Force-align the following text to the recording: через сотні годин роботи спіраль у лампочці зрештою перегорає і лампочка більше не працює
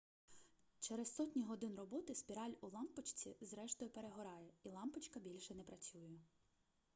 через 0.79 1.15
сотні 1.15 1.43
годин 1.43 1.75
роботи 1.77 2.15
спіраль 2.15 2.51
у 2.61 2.67
лампочці 2.69 3.37
зрештою 3.41 3.91
перегорає 3.91 4.49
і 4.63 4.69
лампочка 4.69 5.19
більше 5.19 5.55
не 5.55 5.63
працює 5.63 6.19